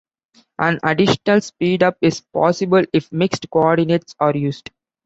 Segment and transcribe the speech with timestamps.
[0.57, 4.71] An additional speed-up is possible if mixed coordinates are used.